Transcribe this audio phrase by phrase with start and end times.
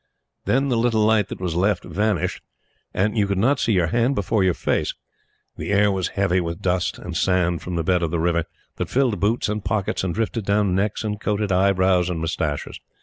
[0.45, 2.41] Then the little light that was left vanished,
[2.91, 4.95] and you could not see your hand before your face.
[5.57, 8.45] The air was heavy with dust and sand from the bed of the river,
[8.77, 12.79] that filled boots and pockets and drifted down necks and coated eyebrows and moustaches.